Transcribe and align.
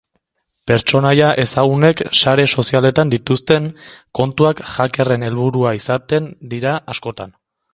Pertsonaia 0.69 1.27
ezagunek 1.43 2.01
sare 2.21 2.47
sozialetan 2.61 3.11
dituzten 3.15 3.67
kontuak 4.21 4.65
hackerren 4.71 5.27
helburua 5.29 5.75
izaten 5.83 6.33
dira 6.57 6.75
askotan. 6.95 7.39